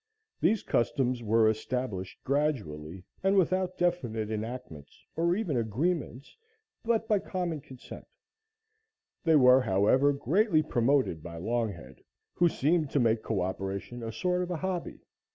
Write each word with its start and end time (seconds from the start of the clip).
These 0.39 0.63
customs 0.63 1.21
were 1.21 1.47
established 1.47 2.17
gradually 2.23 3.03
and 3.21 3.35
without 3.37 3.77
definite 3.77 4.31
enactments, 4.31 5.05
or 5.15 5.35
even 5.35 5.55
agreements, 5.57 6.35
but 6.83 7.07
by 7.07 7.19
common 7.19 7.61
consent; 7.61 8.07
they 9.25 9.35
were, 9.35 9.61
however, 9.61 10.11
greatly 10.11 10.63
promoted 10.63 11.21
by 11.21 11.37
Longhead, 11.37 12.01
who 12.33 12.49
seemed 12.49 12.89
to 12.89 12.99
make 12.99 13.21
coöperation 13.21 14.01
a 14.03 14.11
sort 14.11 14.41
of 14.41 14.49
a 14.49 14.57
hobby. 14.57 15.01